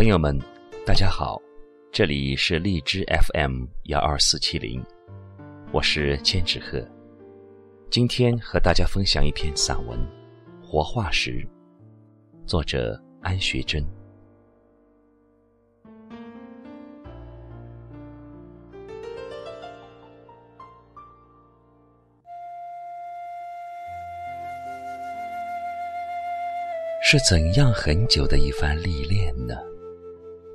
[0.00, 0.34] 朋友们，
[0.86, 1.38] 大家好，
[1.92, 3.04] 这里是荔枝
[3.34, 4.82] FM 幺二四七零，
[5.72, 6.82] 我是千纸鹤，
[7.90, 9.98] 今天和大家分享一篇散文
[10.66, 11.32] 《活化石》，
[12.46, 13.84] 作者安学珍。
[27.02, 29.54] 是怎样很久的一番历练呢？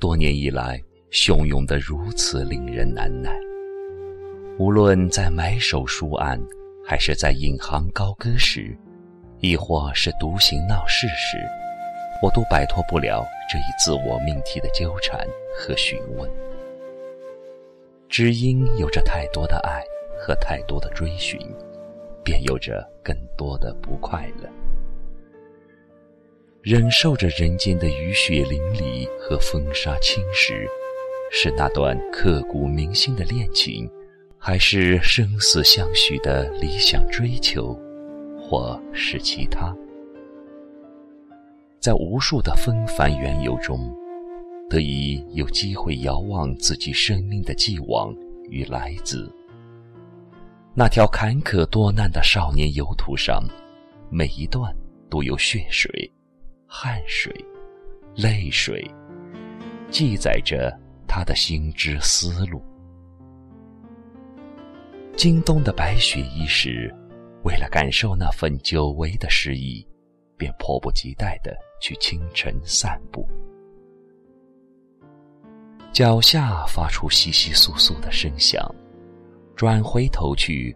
[0.00, 0.82] 多年以来，
[1.12, 3.38] 汹涌的如此令人难耐。
[4.58, 6.40] 无论在埋首书案，
[6.86, 8.74] 还是在引吭高歌时，
[9.40, 11.36] 亦或是独行闹市时，
[12.22, 15.20] 我都摆脱不了这一自我命题的纠缠
[15.54, 16.28] 和询问。
[18.08, 19.84] 只因有着太多的爱
[20.18, 21.38] 和太多的追寻，
[22.24, 24.48] 便有着更多的不快乐。
[26.62, 30.66] 忍受着人间的雨雪淋漓和风沙侵蚀，
[31.32, 33.90] 是那段刻骨铭心的恋情，
[34.36, 37.74] 还是生死相许的理想追求，
[38.38, 39.74] 或是其他？
[41.78, 43.90] 在无数的纷繁缘由中，
[44.68, 48.14] 得以有机会遥望自己生命的既往
[48.50, 49.32] 与来自。
[50.74, 53.42] 那条坎坷多难的少年游途上，
[54.10, 54.76] 每一段
[55.08, 56.12] 都有血水。
[56.72, 57.34] 汗水、
[58.14, 58.88] 泪水，
[59.90, 60.72] 记载着
[61.04, 62.62] 他的心之思路。
[65.16, 66.94] 京东的白雪衣时，
[67.42, 69.84] 为了感受那份久违的诗意，
[70.36, 73.28] 便迫不及待的去清晨散步。
[75.92, 78.72] 脚下发出窸窸窣窣的声响，
[79.56, 80.74] 转回头去，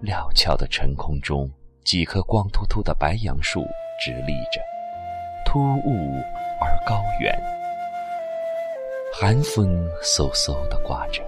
[0.00, 1.48] 料峭的晨空中，
[1.84, 3.60] 几棵光秃秃的白杨树
[4.02, 4.75] 直立着。
[5.56, 6.22] 突兀
[6.60, 7.34] 而高远，
[9.10, 11.22] 寒风嗖嗖的刮着，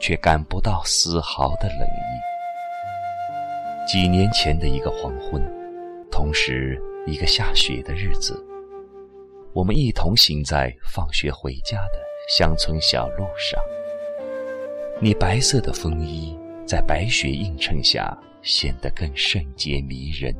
[0.00, 2.10] 却感不到丝毫的冷意。
[3.86, 5.40] 几年前的一个黄昏，
[6.10, 6.76] 同时
[7.06, 8.36] 一个下雪的日子，
[9.52, 12.00] 我们一同行在放学回家的
[12.36, 13.62] 乡村小路上。
[15.00, 20.34] 你白色的风衣在白雪映衬下显得更圣洁迷人。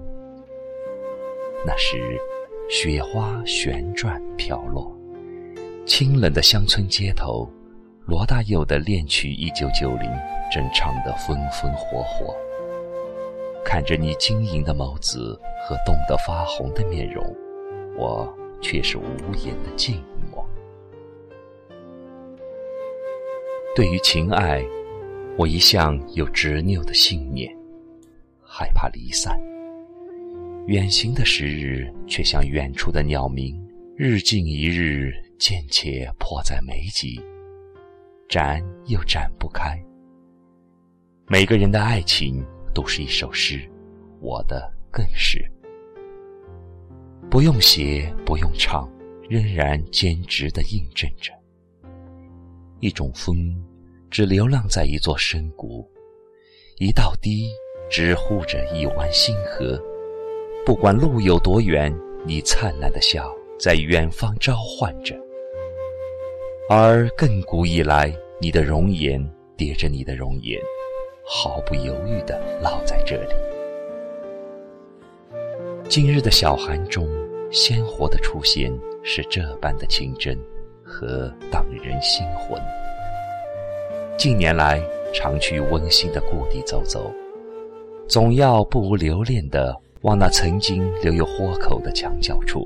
[1.65, 2.21] 那时。
[2.69, 4.93] 雪花旋转飘落，
[5.87, 7.49] 清冷的乡村街头，
[8.07, 10.11] 罗大佑的恋曲《一九九零》
[10.53, 12.35] 正唱得风风火火。
[13.65, 17.25] 看着你晶莹的眸子和冻得发红的面容，
[17.97, 18.29] 我
[18.61, 19.05] 却是无
[19.45, 20.45] 言的静默。
[23.77, 24.65] 对于情爱，
[25.39, 27.49] 我一向有执拗的信念，
[28.43, 29.39] 害怕离散。
[30.67, 33.57] 远行的时日，却像远处的鸟鸣，
[33.95, 37.23] 日近一日，渐且迫在眉睫，
[38.29, 39.81] 展又展不开。
[41.29, 42.45] 每个人的爱情
[42.75, 43.61] 都是一首诗，
[44.21, 45.41] 我的更是。
[47.31, 48.91] 不用写，不用唱，
[49.29, 51.33] 仍然坚直地印证着。
[52.81, 53.57] 一种风，
[54.11, 55.89] 只流浪在一座深谷；
[56.79, 57.51] 一道堤，
[57.89, 59.81] 只护着一湾星河。
[60.67, 65.15] 不管路有多远，你灿烂的笑在远方召唤着；
[66.69, 69.25] 而亘古以来，你的容颜
[69.57, 70.61] 叠着你的容颜，
[71.25, 73.35] 毫不犹豫地烙在这里。
[75.89, 77.09] 今日的小寒中，
[77.53, 80.37] 鲜活的出现是这般的清真
[80.85, 82.61] 和荡人心魂。
[84.19, 84.83] 近年来，
[85.15, 87.09] 常去温馨的故地走走，
[88.09, 89.73] 总要不无留恋的。
[90.07, 92.65] 往那曾经留有豁口的墙角处，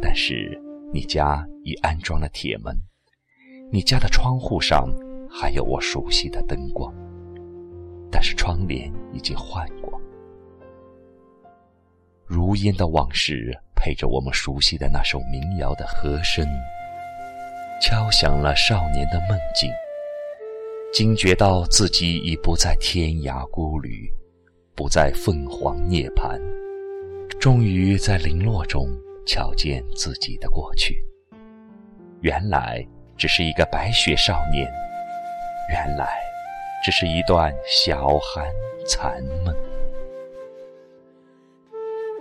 [0.00, 0.58] 但是
[0.90, 2.74] 你家已安装了铁门，
[3.70, 4.88] 你家的窗户上
[5.30, 6.90] 还有我熟悉的灯光，
[8.10, 10.00] 但是窗帘已经换过。
[12.24, 16.48] 如烟的往事配着我们熟悉的那首民谣的和声，
[17.82, 19.70] 敲响了少年的梦境，
[20.90, 24.10] 惊觉到自己已不在天涯孤旅。
[24.80, 26.40] 不再凤凰涅槃，
[27.38, 28.88] 终于在零落中
[29.26, 31.04] 瞧见自己的过去。
[32.22, 32.82] 原来
[33.14, 34.66] 只是一个白雪少年，
[35.68, 36.08] 原来
[36.82, 38.50] 只是一段小寒
[38.86, 39.54] 残梦。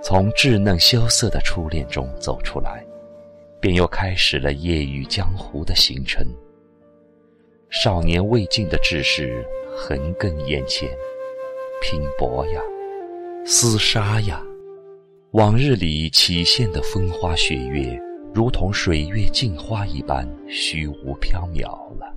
[0.03, 2.85] 从稚嫩羞涩的初恋中走出来，
[3.61, 6.27] 便又开始了夜雨江湖的行程。
[7.69, 9.47] 少年未尽的志士
[9.77, 10.89] 横亘眼前。
[11.81, 12.61] 拼搏呀，
[13.45, 14.43] 厮杀呀，
[15.31, 17.99] 往日里起现的风花雪月，
[18.33, 21.63] 如同水月镜花一般虚无缥缈
[21.97, 22.13] 了。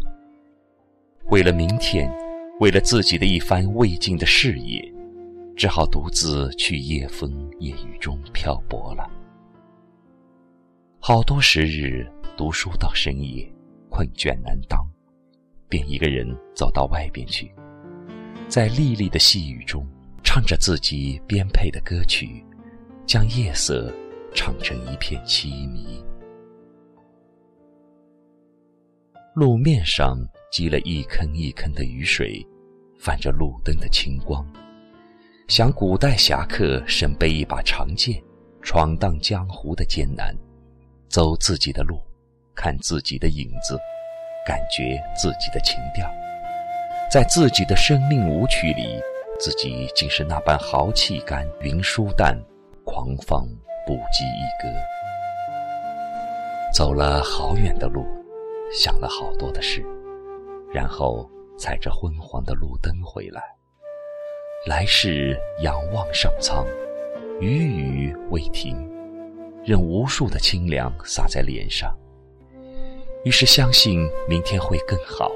[1.31, 2.13] 为了明天，
[2.59, 4.83] 为了自己的一番未尽的事业，
[5.57, 9.09] 只好独自去夜风夜雨中漂泊了。
[10.99, 12.07] 好多时日
[12.37, 13.49] 读书到深夜，
[13.89, 14.85] 困倦难当，
[15.69, 17.53] 便一个人走到外边去，
[18.53, 19.83] 在沥沥的细雨中，
[20.23, 22.45] 唱着自己编配的歌曲，
[23.07, 23.91] 将夜色
[24.35, 26.05] 唱成一片凄迷。
[29.35, 30.19] 路面上
[30.53, 32.47] 积了一坑一坑的雨水，
[33.01, 34.47] 泛着路灯的清光，
[35.49, 38.23] 想古代侠客身背一把长剑，
[38.61, 40.37] 闯荡江湖的艰难，
[41.09, 41.99] 走自己的路，
[42.55, 43.79] 看自己的影子，
[44.47, 46.07] 感觉自己的情调，
[47.13, 48.99] 在自己的生命舞曲里，
[49.39, 52.35] 自己竟是那般豪气干云舒淡，
[52.85, 53.47] 狂放
[53.87, 54.67] 不羁一歌。
[56.73, 58.07] 走了好远的路。
[58.73, 59.85] 想了好多的事，
[60.73, 63.43] 然后踩着昏黄的路灯回来。
[64.67, 66.67] 来世仰望上苍，
[67.39, 68.75] 雨雨未停，
[69.63, 71.95] 任无数的清凉洒在脸上。
[73.27, 75.31] 于是相信明天会更好，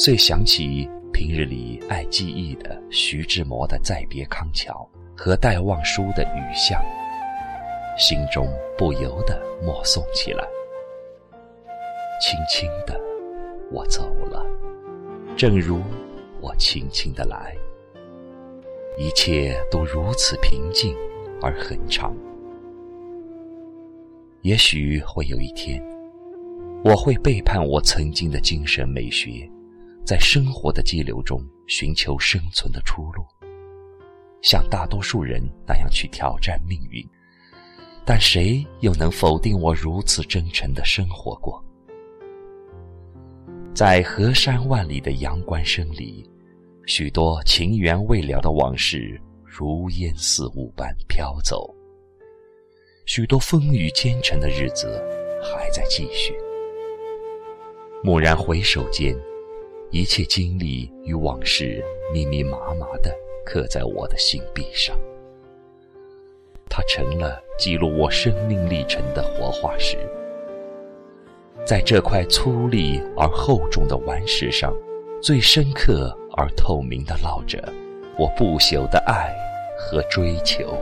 [0.00, 4.88] 遂想起平日里爱记忆的徐志摩的《再别康桥》
[5.20, 6.80] 和戴望舒的《雨巷》，
[8.00, 8.48] 心中
[8.78, 10.44] 不由得默诵起来。
[12.22, 12.96] 轻轻的，
[13.72, 14.46] 我走了，
[15.36, 15.82] 正如
[16.40, 17.56] 我轻轻的来，
[18.96, 20.94] 一切都如此平静
[21.42, 22.14] 而很长。
[24.42, 25.82] 也许会有一天，
[26.84, 29.50] 我会背叛我曾经的精神美学，
[30.08, 33.22] 在生活的激流中寻求生存的出路，
[34.40, 37.06] 像大多数人那样去挑战命运。
[38.06, 41.62] 但谁又能否定我如此真诚的生活过？
[43.74, 46.26] 在河山万里的阳关声里，
[46.86, 51.68] 许多情缘未了的往事如烟似雾般飘走。
[53.04, 55.04] 许多风雨兼程的日子
[55.42, 56.32] 还在继续。
[58.04, 59.14] 蓦然回首间，
[59.90, 61.82] 一切经历与往事
[62.12, 63.10] 密密麻麻地
[63.44, 64.96] 刻在我的心壁上。
[66.68, 69.96] 它成了记录我生命历程的活化石。
[71.64, 74.76] 在这块粗粝而厚重的顽石上，
[75.22, 77.58] 最深刻而透明的烙着
[78.18, 79.34] 我不朽的爱
[79.78, 80.78] 和追求。